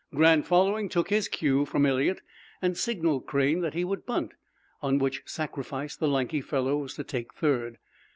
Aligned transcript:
Grant, 0.15 0.47
following, 0.47 0.89
took 0.89 1.11
his 1.11 1.27
cue 1.27 1.63
from 1.63 1.85
Eliot 1.85 2.21
and 2.59 2.75
signalled 2.75 3.27
Crane 3.27 3.61
that 3.61 3.75
he 3.75 3.83
would 3.85 4.03
bunt, 4.03 4.31
on 4.81 4.97
which 4.97 5.21
sacrifice 5.27 5.95
the 5.95 6.07
lanky 6.07 6.41
fellow 6.41 6.77
was 6.77 6.95
to 6.95 7.03
take 7.03 7.35
third. 7.35 7.77